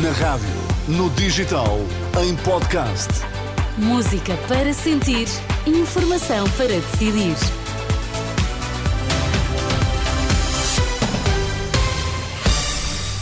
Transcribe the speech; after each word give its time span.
Na 0.00 0.10
rádio, 0.12 0.48
no 0.88 1.10
digital, 1.10 1.78
em 2.24 2.34
podcast. 2.36 3.10
Música 3.76 4.34
para 4.48 4.72
sentir, 4.72 5.28
informação 5.66 6.48
para 6.56 6.68
decidir. 6.68 7.36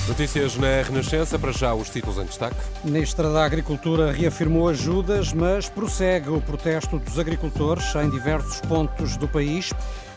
Notícias 0.06 0.56
na 0.56 0.82
Renascença, 0.82 1.36
para 1.40 1.50
já 1.50 1.74
os 1.74 1.90
títulos 1.90 2.18
em 2.18 2.24
destaque. 2.26 2.56
Ministra 2.84 3.32
da 3.32 3.44
Agricultura 3.44 4.12
reafirmou 4.12 4.68
ajudas, 4.68 5.32
mas 5.32 5.68
prossegue 5.68 6.28
o 6.28 6.40
protesto 6.40 7.00
dos 7.00 7.18
agricultores 7.18 7.92
em 7.96 8.08
diversos 8.10 8.60
pontos 8.60 9.16
do 9.16 9.26
país. 9.26 9.72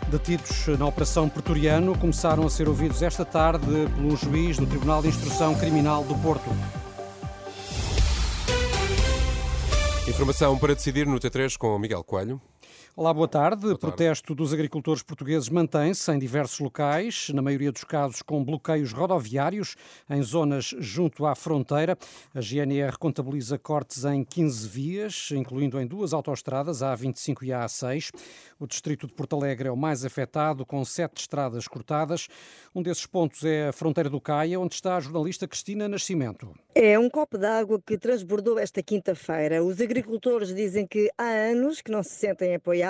Detidos 0.10 0.68
na 0.78 0.86
Operação 0.86 1.28
Pretoriano 1.28 1.98
começaram 1.98 2.46
a 2.46 2.50
ser 2.50 2.68
ouvidos 2.68 3.02
esta 3.02 3.26
tarde 3.26 3.66
um 3.98 4.16
juiz 4.16 4.58
do 4.58 4.66
Tribunal 4.66 5.02
de 5.02 5.08
Instrução 5.08 5.56
Criminal 5.56 6.04
do 6.04 6.16
Porto. 6.16 6.50
Informação 10.08 10.58
para 10.58 10.76
decidir 10.76 11.08
no 11.08 11.20
T3 11.20 11.58
com 11.58 11.78
Miguel 11.80 12.04
Coelho. 12.04 12.40
Olá, 12.96 13.12
boa 13.12 13.28
tarde. 13.28 13.62
Boa 13.62 13.76
tarde. 13.76 13.80
Protesto 13.80 14.36
dos 14.36 14.54
agricultores 14.54 15.02
portugueses 15.02 15.50
mantém-se 15.50 16.12
em 16.12 16.20
diversos 16.20 16.60
locais, 16.60 17.30
na 17.34 17.42
maioria 17.42 17.72
dos 17.72 17.84
casos 17.84 18.22
com 18.22 18.44
bloqueios 18.44 18.94
rodoviários 18.94 19.76
em 20.08 20.22
zonas 20.22 20.76
junto 20.78 21.26
à 21.26 21.34
fronteira. 21.34 21.98
A 22.36 22.40
GNR 22.40 22.96
contabiliza 23.00 23.58
cortes 23.58 24.06
em 24.06 24.24
15 24.24 24.68
vias, 24.68 25.30
incluindo 25.32 25.82
em 25.82 25.88
duas 25.88 26.14
autoestradas, 26.14 26.84
a 26.84 26.96
A25 26.96 27.42
e 27.42 27.52
a 27.52 27.66
A6. 27.66 28.12
O 28.60 28.68
distrito 28.68 29.08
de 29.08 29.14
Porto 29.14 29.38
Alegre 29.38 29.70
é 29.70 29.72
o 29.72 29.76
mais 29.76 30.06
afetado, 30.06 30.64
com 30.64 30.86
sete 30.86 31.22
estradas 31.22 31.68
cortadas. 31.68 32.28
Um 32.76 32.84
desses 32.84 33.08
pontos 33.08 33.44
é 33.44 33.70
a 33.70 33.74
fronteira 33.74 34.08
do 34.08 34.22
Caia, 34.22 34.60
onde 34.60 34.76
está 34.76 34.98
a 34.98 35.00
jornalista 35.00 35.48
Cristina 35.48 35.88
Nascimento. 35.88 36.54
É 36.76 36.98
um 37.00 37.10
copo 37.10 37.40
d'água 37.40 37.82
que 37.84 37.98
transbordou 37.98 38.60
esta 38.60 38.84
quinta-feira. 38.84 39.64
Os 39.64 39.82
agricultores 39.82 40.54
dizem 40.54 40.86
que 40.86 41.10
há 41.18 41.24
anos 41.24 41.82
que 41.82 41.92
não 41.92 42.04
se 42.04 42.12
sentem 42.12 42.54
apoiados 42.54 42.83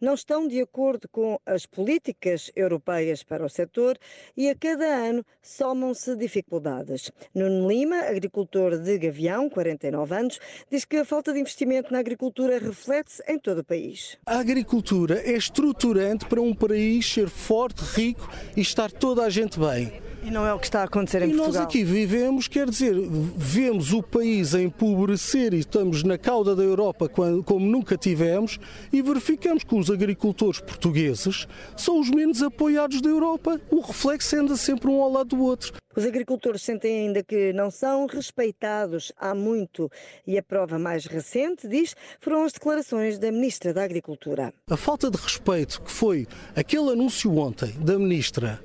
não 0.00 0.14
estão 0.14 0.46
de 0.46 0.60
acordo 0.60 1.08
com 1.08 1.38
as 1.46 1.66
políticas 1.66 2.50
europeias 2.54 3.22
para 3.22 3.44
o 3.44 3.48
setor 3.48 3.98
e 4.36 4.48
a 4.48 4.54
cada 4.54 4.84
ano 4.84 5.24
somam-se 5.40 6.16
dificuldades. 6.16 7.10
Nuno 7.34 7.68
Lima, 7.68 7.96
agricultor 7.96 8.78
de 8.78 8.98
Gavião, 8.98 9.48
49 9.48 10.14
anos, 10.14 10.40
diz 10.70 10.84
que 10.84 10.96
a 10.96 11.04
falta 11.04 11.32
de 11.32 11.40
investimento 11.40 11.92
na 11.92 11.98
agricultura 11.98 12.58
reflete-se 12.58 13.22
em 13.28 13.38
todo 13.38 13.58
o 13.58 13.64
país. 13.64 14.16
A 14.26 14.38
agricultura 14.38 15.20
é 15.20 15.32
estruturante 15.32 16.26
para 16.26 16.40
um 16.40 16.54
país 16.54 17.06
ser 17.06 17.28
forte, 17.28 17.82
rico 17.94 18.28
e 18.56 18.60
estar 18.60 18.90
toda 18.90 19.24
a 19.24 19.30
gente 19.30 19.58
bem. 19.58 20.11
E 20.22 20.30
não 20.30 20.46
é 20.46 20.54
o 20.54 20.58
que 20.58 20.66
está 20.66 20.82
a 20.82 20.84
acontecer 20.84 21.22
em 21.22 21.24
e 21.24 21.28
Portugal. 21.30 21.52
nós 21.52 21.56
aqui 21.56 21.82
vivemos, 21.82 22.46
quer 22.46 22.70
dizer, 22.70 22.94
vemos 23.36 23.92
o 23.92 24.02
país 24.02 24.54
a 24.54 24.62
empobrecer 24.62 25.52
e 25.52 25.58
estamos 25.58 26.04
na 26.04 26.16
cauda 26.16 26.54
da 26.54 26.62
Europa 26.62 27.08
como 27.08 27.66
nunca 27.66 27.96
tivemos 27.96 28.58
e 28.92 29.02
verificamos 29.02 29.64
que 29.64 29.74
os 29.74 29.90
agricultores 29.90 30.60
portugueses 30.60 31.48
são 31.76 31.98
os 31.98 32.08
menos 32.08 32.42
apoiados 32.42 33.00
da 33.00 33.08
Europa. 33.08 33.60
O 33.70 33.80
reflexo 33.80 34.36
anda 34.36 34.56
sempre 34.56 34.88
um 34.88 35.02
ao 35.02 35.10
lado 35.10 35.36
do 35.36 35.42
outro. 35.42 35.72
Os 35.94 36.06
agricultores 36.06 36.62
sentem 36.62 37.00
ainda 37.00 37.22
que 37.22 37.52
não 37.52 37.70
são 37.70 38.06
respeitados 38.06 39.12
há 39.16 39.34
muito 39.34 39.90
e 40.26 40.38
a 40.38 40.42
prova 40.42 40.78
mais 40.78 41.04
recente, 41.04 41.68
diz, 41.68 41.94
foram 42.18 42.44
as 42.44 42.52
declarações 42.52 43.18
da 43.18 43.30
Ministra 43.30 43.74
da 43.74 43.84
Agricultura. 43.84 44.54
A 44.70 44.76
falta 44.76 45.10
de 45.10 45.18
respeito 45.18 45.82
que 45.82 45.90
foi 45.90 46.26
aquele 46.56 46.92
anúncio 46.92 47.36
ontem 47.36 47.72
da 47.78 47.98
Ministra, 47.98 48.58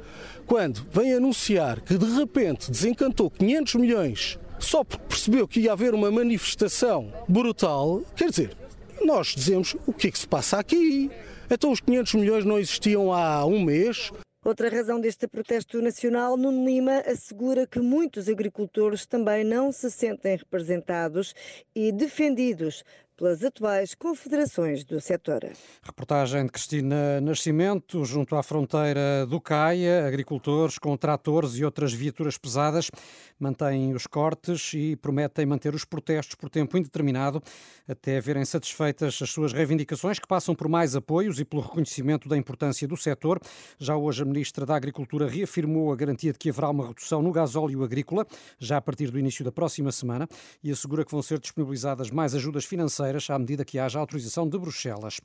quando 0.47 0.87
vem 0.89 1.13
anunciar 1.13 1.81
que 1.81 1.97
de 1.97 2.05
repente 2.15 2.71
desencantou 2.71 3.29
500 3.29 3.75
milhões 3.75 4.39
só 4.57 4.83
porque 4.83 5.05
percebeu 5.07 5.47
que 5.47 5.59
ia 5.59 5.73
haver 5.73 5.93
uma 5.93 6.09
manifestação 6.09 7.11
brutal, 7.27 8.01
quer 8.15 8.29
dizer, 8.29 8.57
nós 9.03 9.27
dizemos 9.27 9.75
o 9.85 9.93
que 9.93 10.07
é 10.07 10.11
que 10.11 10.17
se 10.17 10.27
passa 10.27 10.57
aqui? 10.57 11.11
Então 11.51 11.71
os 11.71 11.79
500 11.79 12.13
milhões 12.15 12.45
não 12.45 12.57
existiam 12.57 13.13
há 13.13 13.45
um 13.45 13.61
mês? 13.61 14.11
Outra 14.43 14.69
razão 14.69 14.99
deste 15.01 15.27
protesto 15.27 15.81
nacional, 15.81 16.37
Nuno 16.37 16.65
Lima 16.65 16.99
assegura 17.05 17.67
que 17.67 17.79
muitos 17.79 18.29
agricultores 18.29 19.05
também 19.05 19.43
não 19.43 19.71
se 19.73 19.91
sentem 19.91 20.37
representados 20.37 21.35
e 21.75 21.91
defendidos 21.91 22.83
pelas 23.17 23.43
atuais 23.43 23.95
confederações 23.95 24.83
do 24.83 25.01
setor. 25.01 25.39
Reportagem 25.81 26.45
de 26.45 26.51
Cristina 26.51 27.19
Nascimento, 27.19 28.05
junto 28.05 28.35
à 28.35 28.43
fronteira 28.43 29.25
do 29.25 29.41
Caia, 29.41 30.05
agricultores 30.05 30.77
com 30.77 30.95
tratores 30.95 31.55
e 31.55 31.65
outras 31.65 31.91
viaturas 31.91 32.37
pesadas 32.37 32.91
mantêm 33.39 33.95
os 33.95 34.05
cortes 34.05 34.71
e 34.75 34.95
prometem 34.95 35.47
manter 35.47 35.73
os 35.73 35.83
protestos 35.83 36.35
por 36.35 36.47
tempo 36.47 36.77
indeterminado 36.77 37.41
até 37.87 38.21
verem 38.21 38.45
satisfeitas 38.45 39.19
as 39.19 39.31
suas 39.31 39.51
reivindicações, 39.51 40.19
que 40.19 40.27
passam 40.27 40.53
por 40.53 40.69
mais 40.69 40.95
apoios 40.95 41.39
e 41.39 41.45
pelo 41.45 41.63
reconhecimento 41.63 42.29
da 42.29 42.37
importância 42.37 42.87
do 42.87 42.95
setor. 42.95 43.39
Já 43.79 43.95
hoje 43.95 44.21
a 44.21 44.25
Ministra 44.25 44.63
da 44.63 44.75
Agricultura 44.75 45.27
reafirmou 45.27 45.91
a 45.91 45.95
garantia 45.95 46.31
de 46.31 46.37
que 46.37 46.51
haverá 46.51 46.69
uma 46.69 46.89
redução 46.89 47.23
no 47.23 47.31
gasóleo 47.31 47.83
agrícola, 47.83 48.27
já 48.59 48.77
a 48.77 48.81
partir 48.81 49.09
do 49.09 49.17
início 49.17 49.43
da 49.43 49.51
próxima 49.51 49.91
semana, 49.91 50.27
e 50.63 50.69
assegura 50.69 51.03
que 51.03 51.11
vão 51.11 51.23
ser 51.23 51.39
disponibilizadas 51.39 52.11
mais 52.11 52.35
ajudas 52.35 52.63
financeiras 52.63 53.06
à 53.29 53.39
medida 53.39 53.63
que 53.63 53.79
haja 53.79 53.99
autorização 53.99 54.47
de 54.47 54.57
Bruxelas. 54.57 55.19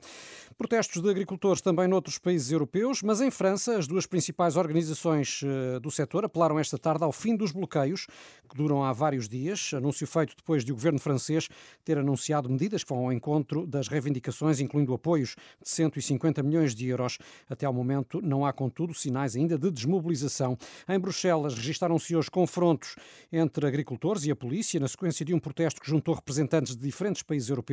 Protestos 0.57 1.01
de 1.01 1.09
agricultores 1.09 1.61
também 1.61 1.87
noutros 1.87 2.17
países 2.17 2.51
europeus, 2.51 3.01
mas 3.01 3.21
em 3.21 3.31
França, 3.31 3.77
as 3.77 3.87
duas 3.87 4.05
principais 4.05 4.55
organizações 4.55 5.41
eh, 5.43 5.79
do 5.79 5.89
setor 5.89 6.25
apelaram 6.25 6.59
esta 6.59 6.77
tarde 6.77 7.03
ao 7.03 7.11
fim 7.11 7.35
dos 7.35 7.51
bloqueios, 7.51 8.07
que 8.47 8.55
duram 8.55 8.83
há 8.83 8.93
vários 8.93 9.27
dias. 9.27 9.71
Anúncio 9.73 10.05
feito 10.05 10.35
depois 10.35 10.63
de 10.63 10.71
o 10.71 10.75
governo 10.75 10.99
francês 10.99 11.49
ter 11.83 11.97
anunciado 11.97 12.49
medidas 12.49 12.83
que 12.83 12.93
vão 12.93 13.05
ao 13.05 13.11
encontro 13.11 13.65
das 13.65 13.87
reivindicações, 13.87 14.59
incluindo 14.59 14.93
apoios 14.93 15.35
de 15.61 15.69
150 15.69 16.43
milhões 16.43 16.75
de 16.75 16.87
euros. 16.87 17.17
Até 17.49 17.65
ao 17.65 17.73
momento, 17.73 18.21
não 18.21 18.45
há, 18.45 18.53
contudo, 18.53 18.93
sinais 18.93 19.35
ainda 19.35 19.57
de 19.57 19.71
desmobilização. 19.71 20.57
Em 20.87 20.99
Bruxelas, 20.99 21.55
registaram-se 21.55 22.15
hoje 22.15 22.29
confrontos 22.29 22.95
entre 23.31 23.65
agricultores 23.65 24.23
e 24.25 24.31
a 24.31 24.35
polícia, 24.35 24.79
na 24.79 24.87
sequência 24.87 25.25
de 25.25 25.33
um 25.33 25.39
protesto 25.39 25.81
que 25.81 25.89
juntou 25.89 26.13
representantes 26.13 26.75
de 26.75 26.81
diferentes 26.81 27.23
países 27.23 27.49
europeus. 27.49 27.72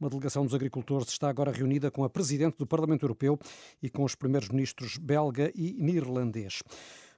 Uma 0.00 0.08
delegação 0.08 0.44
dos 0.44 0.54
agricultores 0.54 1.08
está 1.08 1.28
agora 1.28 1.50
reunida 1.50 1.90
com 1.90 2.04
a 2.04 2.10
Presidente 2.10 2.56
do 2.58 2.66
Parlamento 2.66 3.04
Europeu 3.04 3.38
e 3.82 3.90
com 3.90 4.04
os 4.04 4.14
primeiros 4.14 4.48
ministros 4.48 4.96
belga 4.96 5.50
e 5.54 5.72
neerlandês. 5.72 6.62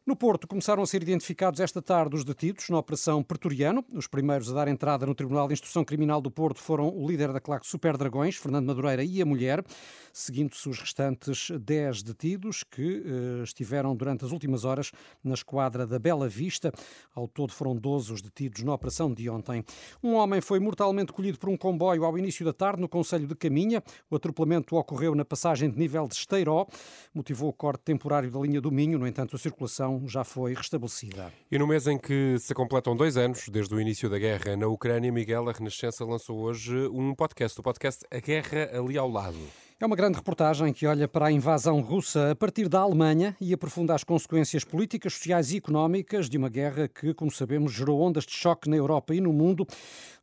No 0.07 0.15
Porto, 0.15 0.47
começaram 0.47 0.85
a 0.85 0.87
ser 0.87 1.03
identificados 1.03 1.59
esta 1.59 1.83
tarde 1.83 2.15
os 2.15 2.25
detidos 2.25 2.69
na 2.71 2.79
Operação 2.79 3.25
Pretoriano. 3.25 3.85
Os 3.93 4.07
primeiros 4.07 4.49
a 4.49 4.55
dar 4.55 4.69
entrada 4.69 5.05
no 5.05 5.17
Tribunal 5.17 5.49
de 5.49 5.55
Instrução 5.55 5.85
Criminal 5.85 6.21
do 6.21 6.31
Porto 6.31 6.61
foram 6.61 6.97
o 6.97 7.11
líder 7.11 7.33
da 7.33 7.41
claque 7.41 7.67
Super 7.67 7.97
Dragões, 7.97 8.37
Fernando 8.37 8.67
Madureira, 8.67 9.03
e 9.03 9.21
a 9.21 9.27
mulher, 9.27 9.65
seguindo-se 10.13 10.69
os 10.69 10.79
restantes 10.79 11.51
10 11.51 12.05
detidos 12.05 12.63
que 12.63 13.03
eh, 13.05 13.43
estiveram 13.43 13.97
durante 13.97 14.25
as 14.25 14.31
últimas 14.31 14.65
horas 14.65 14.93
na 15.25 15.35
esquadra 15.35 15.85
da 15.85 15.99
Bela 15.99 16.29
Vista. 16.29 16.73
Ao 17.13 17.27
todo 17.27 17.53
foram 17.53 17.75
12 17.75 18.13
os 18.13 18.23
detidos 18.23 18.63
na 18.63 18.73
operação 18.73 19.13
de 19.13 19.29
ontem. 19.29 19.65
Um 20.01 20.15
homem 20.15 20.41
foi 20.41 20.61
mortalmente 20.61 21.13
colhido 21.13 21.37
por 21.37 21.49
um 21.49 21.57
comboio 21.57 22.05
ao 22.05 22.17
início 22.17 22.45
da 22.45 22.53
tarde 22.53 22.81
no 22.81 22.89
Conselho 22.89 23.27
de 23.27 23.35
Caminha. 23.35 23.83
O 24.09 24.15
atropelamento 24.15 24.77
ocorreu 24.77 25.17
na 25.17 25.25
passagem 25.25 25.69
de 25.69 25.77
nível 25.77 26.07
de 26.07 26.15
Esteiró, 26.15 26.65
motivou 27.13 27.49
o 27.49 27.53
corte 27.53 27.83
temporário 27.83 28.31
da 28.31 28.39
linha 28.39 28.61
do 28.61 28.71
Minho, 28.71 29.01
no 29.01 29.07
entanto 29.09 29.35
a 29.35 29.39
circulação 29.41 29.96
já 30.07 30.25
foi 30.25 30.55
restabelecida. 30.55 31.33
E 31.51 31.59
no 31.59 31.67
mês 31.67 31.87
em 31.87 31.99
que 31.99 32.37
se 32.39 32.55
completam 32.55 32.97
dois 32.97 33.17
anos 33.17 33.49
desde 33.49 33.75
o 33.75 33.81
início 33.81 34.11
da 34.11 34.19
guerra 34.19 34.57
na 34.57 34.67
Ucrânia, 34.67 35.13
Miguel, 35.13 35.49
a 35.49 35.53
Renascença 35.53 36.05
lançou 36.05 36.39
hoje 36.39 36.75
um 36.89 37.15
podcast, 37.15 37.59
o 37.59 37.63
podcast 37.63 38.05
A 38.11 38.19
Guerra 38.19 38.71
Ali 38.79 38.99
ao 38.99 39.09
Lado. 39.09 39.39
É 39.79 39.85
uma 39.85 39.95
grande 39.95 40.17
reportagem 40.17 40.73
que 40.73 40.87
olha 40.87 41.07
para 41.07 41.27
a 41.27 41.31
invasão 41.31 41.81
russa 41.83 42.31
a 42.31 42.35
partir 42.35 42.67
da 42.67 42.81
Alemanha 42.81 43.37
e 43.39 43.53
aprofunda 43.53 43.95
as 43.95 44.03
consequências 44.03 44.65
políticas, 44.65 45.13
sociais 45.13 45.53
e 45.53 45.59
económicas 45.59 46.31
de 46.31 46.39
uma 46.39 46.49
guerra 46.49 46.89
que, 46.89 47.13
como 47.13 47.31
sabemos, 47.31 47.75
gerou 47.75 48.01
ondas 48.01 48.25
de 48.25 48.33
choque 48.33 48.71
na 48.71 48.77
Europa 48.77 49.15
e 49.15 49.21
no 49.21 49.35
mundo. 49.35 49.67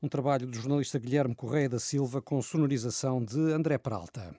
Um 0.02 0.08
trabalho 0.08 0.48
do 0.48 0.58
jornalista 0.58 0.98
Guilherme 0.98 1.36
Correia 1.36 1.70
da 1.70 1.80
Silva 1.80 2.20
com 2.20 2.42
sonorização 2.42 3.24
de 3.24 3.40
André 3.54 3.78
Peralta. 3.78 4.36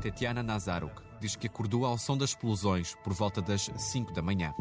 Tetiana 0.00 0.42
Nazaruk 0.42 1.02
diz 1.20 1.36
que 1.36 1.46
acordou 1.46 1.84
ao 1.84 1.98
som 1.98 2.16
das 2.16 2.30
explosões 2.30 2.94
por 3.02 3.12
volta 3.12 3.40
das 3.40 3.70
5 3.76 4.12
da 4.12 4.22
manhã. 4.22 4.54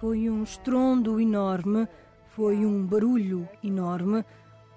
Foi 0.00 0.30
um 0.30 0.42
estrondo 0.42 1.20
enorme, 1.20 1.88
foi 2.28 2.66
um 2.66 2.84
barulho 2.84 3.48
enorme. 3.62 4.24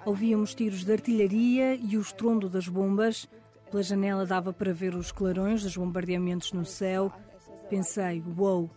Ouvíamos 0.06 0.56
tiros 0.56 0.84
de 0.84 0.92
artilharia 0.92 1.76
e 1.76 1.98
o 1.98 2.02
estrondo 2.02 2.50
das 2.50 2.68
bombas. 2.68 3.28
Pela 3.70 3.84
janela 3.84 4.26
dava 4.26 4.52
para 4.52 4.74
ver 4.74 4.96
os 4.96 5.12
clarões 5.12 5.64
dos 5.64 5.76
bombardeamentos 5.76 6.54
no 6.54 6.66
céu. 6.66 7.12
Pensei, 7.70 8.24
wow, 8.36 8.70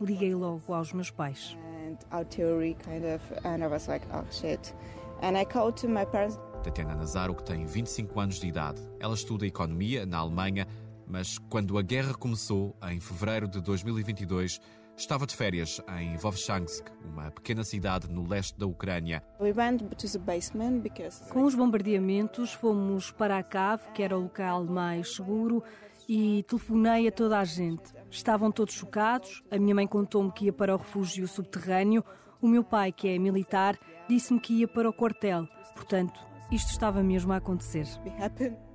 liguei 0.00 0.34
logo 0.34 0.72
aos 0.72 0.92
meus 0.92 1.10
pais. 1.10 1.56
And 1.86 1.96
artillery 2.10 2.76
kind 2.84 3.04
of 3.04 3.22
and 3.44 3.64
I 3.64 3.66
was 3.66 3.88
like, 3.88 4.06
oh 4.12 4.24
shit. 4.30 4.74
And 5.22 5.38
I 5.38 5.44
called 5.44 5.80
to 5.82 5.88
my 5.88 6.06
parents. 6.06 6.38
Tatiana 6.62 6.94
Nazaro, 6.94 7.34
que 7.34 7.44
tem 7.44 7.64
25 7.64 8.20
anos 8.20 8.40
de 8.40 8.46
idade. 8.46 8.80
Ela 8.98 9.14
estuda 9.14 9.46
economia 9.46 10.04
na 10.06 10.18
Alemanha, 10.18 10.66
mas 11.06 11.38
quando 11.38 11.78
a 11.78 11.82
guerra 11.82 12.14
começou, 12.14 12.76
em 12.90 13.00
fevereiro 13.00 13.48
de 13.48 13.60
2022, 13.60 14.60
estava 14.96 15.26
de 15.26 15.34
férias 15.34 15.80
em 15.98 16.16
Vovchansk, 16.16 16.86
uma 17.04 17.30
pequena 17.30 17.64
cidade 17.64 18.10
no 18.10 18.26
leste 18.26 18.58
da 18.58 18.66
Ucrânia. 18.66 19.22
We 19.40 19.52
went 19.52 19.78
to 19.96 20.08
the 20.10 20.18
basement 20.18 20.80
because 20.80 21.24
Com 21.30 21.44
os 21.44 21.54
bombardeamentos, 21.54 22.52
fomos 22.52 23.10
para 23.10 23.38
a 23.38 23.42
cave, 23.42 23.82
que 23.94 24.02
era 24.02 24.16
o 24.16 24.22
local 24.22 24.64
mais 24.64 25.14
seguro, 25.16 25.62
e 26.08 26.42
telefonei 26.42 27.08
a 27.08 27.12
toda 27.12 27.38
a 27.38 27.44
gente. 27.44 27.94
Estavam 28.10 28.50
todos 28.50 28.74
chocados. 28.74 29.42
A 29.50 29.58
minha 29.58 29.74
mãe 29.74 29.86
contou-me 29.86 30.30
que 30.32 30.46
ia 30.46 30.52
para 30.52 30.74
o 30.74 30.78
refúgio 30.78 31.26
subterrâneo. 31.28 32.04
O 32.42 32.48
meu 32.48 32.64
pai, 32.64 32.90
que 32.90 33.08
é 33.08 33.18
militar, 33.18 33.78
disse-me 34.08 34.40
que 34.40 34.54
ia 34.54 34.68
para 34.68 34.88
o 34.88 34.92
quartel. 34.92 35.46
Portanto, 35.74 36.18
isto 36.50 36.70
estava 36.70 37.02
mesmo 37.02 37.32
a 37.32 37.36
acontecer. 37.36 37.86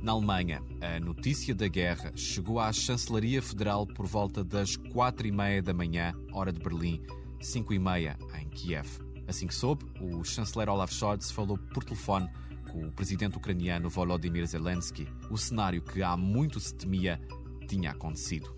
Na 0.00 0.12
Alemanha, 0.12 0.62
a 0.80 1.00
notícia 1.00 1.52
da 1.52 1.66
guerra 1.66 2.12
chegou 2.14 2.60
à 2.60 2.72
Chancelaria 2.72 3.42
Federal 3.42 3.84
por 3.84 4.06
volta 4.06 4.44
das 4.44 4.76
quatro 4.76 5.26
e 5.26 5.32
meia 5.32 5.60
da 5.60 5.74
manhã, 5.74 6.14
hora 6.32 6.52
de 6.52 6.60
Berlim, 6.60 7.02
cinco 7.40 7.74
e 7.74 7.78
meia 7.78 8.16
em 8.40 8.48
Kiev. 8.48 8.86
Assim 9.26 9.48
que 9.48 9.54
soube, 9.54 9.84
o 10.00 10.22
chanceler 10.22 10.68
Olaf 10.68 10.94
Scholz 10.94 11.32
falou 11.32 11.58
por 11.58 11.82
telefone 11.82 12.30
com 12.70 12.86
o 12.86 12.92
presidente 12.92 13.36
ucraniano 13.36 13.90
Volodymyr 13.90 14.46
Zelensky. 14.46 15.08
O 15.28 15.36
cenário 15.36 15.82
que 15.82 16.02
há 16.02 16.16
muito 16.16 16.60
se 16.60 16.74
temia 16.74 17.20
tinha 17.68 17.90
acontecido. 17.90 18.54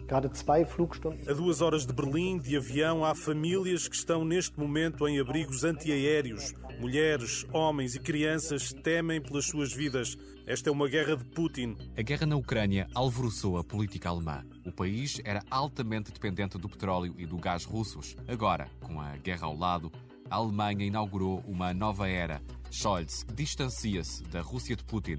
A 1.29 1.33
duas 1.33 1.61
horas 1.61 1.85
de 1.85 1.93
Berlim, 1.93 2.39
de 2.39 2.57
avião, 2.57 3.05
há 3.05 3.15
famílias 3.15 3.89
que 3.89 3.97
estão 3.97 4.25
neste 4.25 4.59
momento 4.59 5.07
em 5.09 5.19
abrigos 5.19 5.65
antiaéreos. 5.65 6.55
Mulheres, 6.79 7.45
homens 7.53 7.95
e 7.95 8.01
crianças 8.01 8.73
temem 8.73 9.21
pelas 9.21 9.47
suas 9.47 9.73
vidas. 9.73 10.17
Esta 10.47 10.71
é 10.71 10.73
uma 10.73 10.89
guerra 10.89 11.17
de 11.17 11.25
Putin. 11.25 11.77
A 11.97 12.03
guerra 12.03 12.27
na 12.27 12.37
Ucrânia 12.37 12.89
alvoroçou 12.95 13.59
a 13.59 13.65
política 13.65 14.09
alemã. 14.09 14.45
O 14.65 14.73
país 14.73 15.21
era 15.25 15.43
altamente 15.51 16.13
dependente 16.13 16.57
do 16.57 16.69
petróleo 16.69 17.15
e 17.19 17.27
do 17.27 17.37
gás 17.37 17.65
russos. 17.65 18.17
Agora, 18.27 18.69
com 18.81 19.01
a 19.01 19.17
guerra 19.17 19.47
ao 19.47 19.57
lado, 19.57 19.93
a 20.31 20.37
Alemanha 20.37 20.87
inaugurou 20.87 21.43
uma 21.47 21.75
nova 21.75 22.09
era. 22.09 22.41
Scholz 22.71 23.27
distancia-se 23.35 24.23
da 24.25 24.41
Rússia 24.41 24.77
de 24.77 24.85
Putin, 24.85 25.19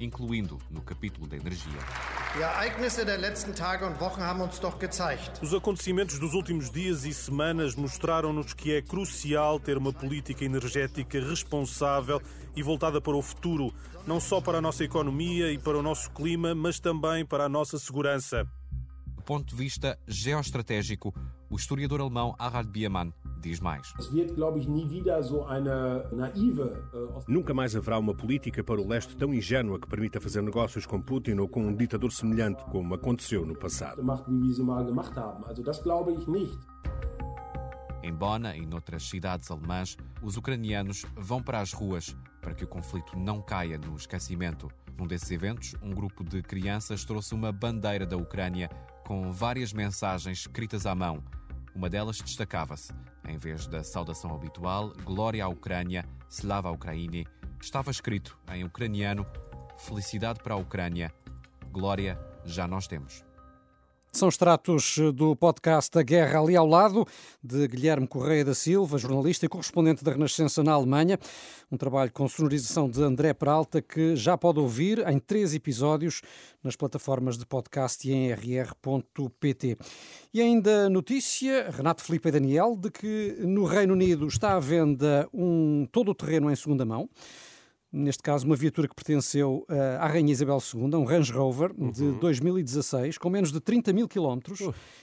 incluindo 0.00 0.58
no 0.70 0.80
capítulo 0.80 1.26
da 1.26 1.36
energia. 1.36 1.78
Os 5.42 5.54
acontecimentos 5.54 6.18
dos 6.18 6.34
últimos 6.34 6.70
dias 6.70 7.04
e 7.04 7.12
semanas 7.12 7.74
mostraram-nos 7.74 8.52
que 8.52 8.72
é 8.72 8.82
crucial 8.82 9.58
ter 9.58 9.76
uma 9.76 9.92
política 9.92 10.44
energética 10.44 11.20
responsável 11.20 12.20
e 12.54 12.62
voltada 12.62 13.00
para 13.00 13.16
o 13.16 13.22
futuro, 13.22 13.72
não 14.06 14.20
só 14.20 14.40
para 14.40 14.58
a 14.58 14.60
nossa 14.60 14.84
economia 14.84 15.52
e 15.52 15.58
para 15.58 15.78
o 15.78 15.82
nosso 15.82 16.10
clima, 16.10 16.54
mas 16.54 16.80
também 16.80 17.24
para 17.24 17.44
a 17.44 17.48
nossa 17.48 17.78
segurança. 17.78 18.46
Do 19.06 19.22
ponto 19.22 19.46
de 19.46 19.54
vista 19.54 19.98
geoestratégico, 20.06 21.14
o 21.50 21.56
historiador 21.56 22.00
alemão 22.00 22.34
Harald 22.38 22.70
Biermann 22.70 23.12
diz 23.38 23.60
mais. 23.60 23.92
Äh, 26.92 27.22
Nunca 27.26 27.54
mais 27.54 27.74
haverá 27.76 27.98
uma 27.98 28.14
política 28.14 28.62
para 28.62 28.80
o 28.80 28.86
leste 28.86 29.16
tão 29.16 29.32
ingênua 29.32 29.78
que 29.78 29.88
permita 29.88 30.20
fazer 30.20 30.42
negócios 30.42 30.86
com 30.86 31.00
Putin 31.00 31.38
ou 31.38 31.48
com 31.48 31.66
um 31.66 31.74
ditador 31.74 32.12
semelhante, 32.12 32.62
como 32.64 32.94
aconteceu 32.94 33.46
no 33.46 33.56
passado. 33.56 34.02
Em 38.02 38.14
Bona 38.14 38.56
e 38.56 38.64
noutras 38.64 39.08
cidades 39.08 39.50
alemãs, 39.50 39.96
os 40.22 40.36
ucranianos 40.36 41.04
vão 41.16 41.42
para 41.42 41.60
as 41.60 41.72
ruas 41.72 42.16
para 42.40 42.54
que 42.54 42.64
o 42.64 42.68
conflito 42.68 43.18
não 43.18 43.42
caia 43.42 43.76
no 43.76 43.96
esquecimento. 43.96 44.68
Num 44.96 45.06
desses 45.06 45.30
eventos, 45.30 45.74
um 45.82 45.90
grupo 45.90 46.24
de 46.24 46.42
crianças 46.42 47.04
trouxe 47.04 47.34
uma 47.34 47.52
bandeira 47.52 48.06
da 48.06 48.16
Ucrânia 48.16 48.68
com 49.06 49.30
várias 49.32 49.72
mensagens 49.72 50.38
escritas 50.40 50.86
à 50.86 50.94
mão. 50.94 51.22
Uma 51.74 51.88
delas 51.88 52.20
destacava-se. 52.20 52.92
Em 53.26 53.36
vez 53.36 53.66
da 53.66 53.84
saudação 53.84 54.34
habitual, 54.34 54.92
Glória 55.04 55.44
à 55.44 55.48
Ucrânia, 55.48 56.04
Slava 56.28 56.70
Ukraini, 56.70 57.26
estava 57.60 57.90
escrito 57.90 58.38
em 58.52 58.64
ucraniano: 58.64 59.26
Felicidade 59.76 60.40
para 60.42 60.54
a 60.54 60.58
Ucrânia, 60.58 61.12
Glória 61.70 62.18
já 62.44 62.66
nós 62.66 62.86
temos. 62.86 63.27
São 64.18 64.28
extratos 64.28 64.98
do 65.14 65.36
podcast 65.36 65.96
A 65.96 66.02
Guerra 66.02 66.40
Ali 66.40 66.56
ao 66.56 66.66
Lado, 66.66 67.06
de 67.40 67.68
Guilherme 67.68 68.04
Correia 68.04 68.44
da 68.44 68.52
Silva, 68.52 68.98
jornalista 68.98 69.46
e 69.46 69.48
correspondente 69.48 70.02
da 70.02 70.10
Renascença 70.10 70.60
na 70.60 70.72
Alemanha. 70.72 71.16
Um 71.70 71.76
trabalho 71.76 72.10
com 72.10 72.28
sonorização 72.28 72.90
de 72.90 73.00
André 73.00 73.32
Peralta 73.32 73.80
que 73.80 74.16
já 74.16 74.36
pode 74.36 74.58
ouvir 74.58 75.06
em 75.08 75.20
três 75.20 75.54
episódios 75.54 76.20
nas 76.64 76.74
plataformas 76.74 77.38
de 77.38 77.46
podcast 77.46 78.08
e 78.08 78.12
em 78.12 78.32
rr.pt. 78.32 79.78
E 80.34 80.42
ainda 80.42 80.90
notícia, 80.90 81.70
Renato 81.70 82.02
Felipe 82.02 82.28
e 82.28 82.32
Daniel, 82.32 82.74
de 82.76 82.90
que 82.90 83.36
no 83.38 83.66
Reino 83.66 83.92
Unido 83.92 84.26
está 84.26 84.56
à 84.56 84.58
venda 84.58 85.28
um 85.32 85.86
todo 85.92 86.10
o 86.10 86.14
terreno 86.14 86.50
em 86.50 86.56
segunda 86.56 86.84
mão 86.84 87.08
neste 87.92 88.22
caso 88.22 88.46
uma 88.46 88.56
viatura 88.56 88.86
que 88.86 88.94
pertenceu 88.94 89.64
eh, 89.68 89.96
à 90.00 90.06
Rainha 90.06 90.32
Isabel 90.32 90.58
II, 90.74 90.94
um 90.94 91.04
Range 91.04 91.32
Rover 91.32 91.72
de 91.72 92.12
2016, 92.12 93.18
com 93.18 93.30
menos 93.30 93.50
de 93.50 93.60
30 93.60 93.92
mil 93.92 94.06
quilómetros 94.06 94.60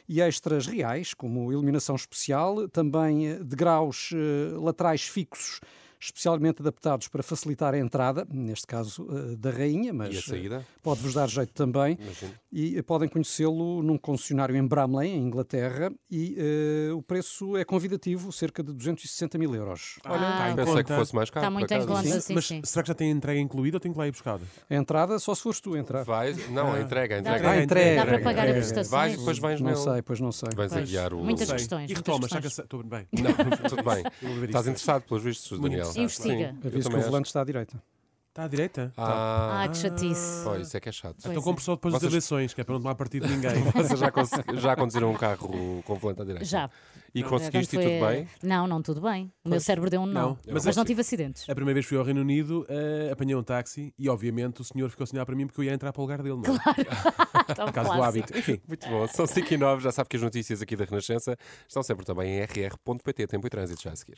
e 0.08 0.22
extras 0.22 0.68
reais, 0.68 1.14
como 1.14 1.52
iluminação 1.52 1.96
especial, 1.96 2.68
também 2.70 3.28
eh, 3.28 3.40
degraus 3.44 4.12
eh, 4.14 4.56
laterais 4.58 5.04
fixos, 5.04 5.60
especialmente 6.06 6.62
adaptados 6.62 7.08
para 7.08 7.22
facilitar 7.24 7.74
a 7.74 7.78
entrada, 7.78 8.28
neste 8.32 8.66
caso 8.68 9.08
eh, 9.12 9.36
da 9.36 9.50
Rainha, 9.50 9.94
mas 9.94 10.14
E 10.16 10.18
a 10.18 10.22
saída? 10.22 10.56
eh, 10.58 10.76
pode-vos 10.84 11.14
dar 11.14 11.28
jeito 11.28 11.54
também. 11.54 11.98
Imagino. 12.02 12.32
E 12.52 12.78
eh, 12.78 12.82
podem 12.82 13.10
conhecê-lo 13.10 13.82
num 13.84 13.98
concessionário 13.98 14.56
em 14.56 14.66
Bramley, 14.66 15.10
em 15.10 15.22
Inglaterra, 15.24 15.92
e 16.10 16.36
eh, 16.38 16.94
o 16.94 17.02
preço 17.02 17.58
é 17.58 17.66
convidativo, 17.66 18.32
cerca 18.32 18.64
de 18.64 18.72
260 18.74 19.38
mil 19.38 19.54
euros. 19.56 20.00
Olha, 20.06 20.30
está 20.32 20.52
em 20.52 20.56
Pensei 20.56 20.74
conta. 20.74 20.84
que 20.84 20.96
fosse 20.96 21.16
mais 21.16 21.30
caro. 21.30 21.44
Está 21.46 21.52
muito 21.52 21.72
em 21.74 21.86
conta, 21.86 22.04
Sim. 22.04 22.20
sim, 22.22 22.34
Mas 22.34 22.46
sim. 22.46 22.62
será 22.64 22.84
que 22.84 22.88
já 22.90 22.94
tem 22.96 23.12
entrega 23.12 23.40
incluída 23.40 23.78
ou 23.78 23.80
tem 23.82 23.92
que 23.92 23.98
lá 23.98 24.08
ir 24.08 24.12
buscar? 24.12 24.40
A 24.70 24.76
entrada 24.76 25.18
só 25.20 25.34
se 25.36 25.42
fores 25.42 25.60
tu 25.60 25.76
entrar. 25.76 26.04
Vai, 26.04 26.34
não, 26.50 26.74
a 26.74 26.82
entrega, 26.82 27.18
a 27.18 27.22
Dá 27.22 27.30
entrega. 27.32 27.44
para- 27.44 27.60
Ah, 27.60 27.64
entrega. 27.64 27.96
Dá 27.96 28.06
para 28.06 28.20
pagar 28.22 28.48
a 28.50 28.54
prestações? 28.54 28.90
Vais, 28.90 29.18
depois 29.18 29.40
vais 29.40 29.62
Não 29.62 29.72
nele. 29.72 29.82
sei, 29.84 30.02
pois 30.02 30.20
não 30.20 30.32
sei. 30.32 30.50
Vais 30.56 30.72
a 30.72 30.76
Pois, 30.76 30.90
guiar 30.90 31.14
o... 31.14 31.24
muitas 31.24 31.52
questões. 31.52 31.90
E 31.90 31.94
retomas, 31.94 32.30
questões. 32.32 32.54
saca- 32.54 32.66
Estou 32.66 32.84
bem. 32.84 33.08
Não, 33.12 33.70
tudo 33.70 33.84
bem. 33.84 34.04
Estás 34.46 34.68
interessado 34.68 35.04
pelos 35.04 35.24
vistos, 35.24 35.60
Daniel? 35.60 35.92
Interessado. 35.98 36.28
Investiga. 36.28 36.56
Sim, 36.62 36.68
Aviso 36.68 36.90
que 36.90 36.96
o 36.96 37.02
volante 37.02 37.28
está 37.28 37.42
à 37.42 37.44
direita. 37.44 37.82
Está 38.30 38.44
à 38.44 38.48
direita? 38.50 38.92
Ah, 38.98 39.64
Ah, 39.64 39.68
que 39.70 39.78
chatice. 39.78 40.42
Pois, 40.44 40.68
isso 40.68 40.76
é 40.76 40.80
que 40.82 40.90
é 40.90 40.92
chato. 40.92 41.16
Então 41.26 41.42
compre 41.42 41.64
só 41.64 41.76
depois 41.76 41.94
das 41.94 42.02
Vocês- 42.02 42.12
eleições, 42.12 42.54
que 42.54 42.60
é 42.60 42.64
para 42.66 42.74
não 42.74 42.82
tomar 42.82 42.96
partido 42.96 43.26
de 43.28 43.34
ninguém. 43.34 43.64
Vocês 43.72 43.98
já, 43.98 44.12
cons- 44.12 44.30
já 44.56 44.76
conduziram 44.76 45.10
um 45.10 45.16
carro 45.16 45.82
com 45.86 45.96
volante 45.96 46.22
à 46.22 46.26
direita? 46.26 46.44
Já. 46.46 46.70
E 47.14 47.22
Não. 47.22 47.30
conseguiste 47.30 47.78
e 47.78 47.80
Quando 47.80 47.88
tudo 47.94 48.00
foi- 48.00 48.14
bem? 48.16 48.28
Não, 48.44 48.68
não, 48.68 48.82
tudo 48.82 49.00
bem. 49.00 49.24
O 49.46 49.48
meu 49.48 49.52
Pois. 49.52 49.64
cérebro 49.64 49.90
deu 49.90 50.02
um 50.02 50.06
não. 50.06 50.14
Não, 50.32 50.38
eu 50.46 50.54
Mas, 50.62 50.76
não 50.76 50.84
tive 50.84 51.00
acidentes. 51.00 51.46
Claro. 51.46 51.54
A 51.54 51.56
primeira 51.56 51.76
vez 51.76 51.86
fui 51.86 51.98
ao 51.98 52.04
Reino 52.04 52.20
Unido, 52.20 52.66
eh, 52.68 53.10
apanhei 53.10 53.34
um 53.38 53.42
táxi 53.42 53.94
e, 53.98 54.10
obviamente, 54.10 54.60
o 54.60 54.66
senhor 54.66 54.90
ficou 54.90 55.06
a 55.06 55.08
sonhar 55.08 55.26
para 55.26 55.34
mim 55.34 55.48
porque 55.48 55.62
eu 55.62 55.64
ia 55.64 55.74
entrar 55.74 55.94
para 55.94 56.02
o 56.02 56.04
lugar 56.04 56.22
dele. 56.22 56.36
Não? 56.46 56.56
é? 56.56 56.60
Tão 57.56 57.68
Por 57.68 57.74
causa 57.74 57.94
do 57.94 58.04
hábito. 58.04 58.38
Enfim, 58.38 58.60
muito 58.68 58.86
bom. 58.90 59.08
São 59.08 59.26
5 59.26 59.54
e 59.54 59.56
9, 59.58 59.82
já 59.82 59.94
sabe 59.94 60.10
que 60.10 60.18
as 60.18 60.22
notícias 60.22 60.62
aqui 60.62 60.76
da 60.76 60.84
Renascença 60.84 61.38
estão 61.66 61.82
sempre 61.82 62.06
também 62.06 62.32
em 62.38 62.42
rr.pt. 62.42 63.28
Tempo 63.28 63.48
e 63.48 63.50
trânsito 63.50 63.82
já 63.82 63.92
a 63.94 63.96
seguir. 63.96 64.18